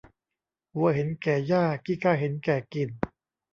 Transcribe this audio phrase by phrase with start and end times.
[0.77, 2.89] วัวเห็นแก่หญ้า ขี้ข้าเห็นแก่กิน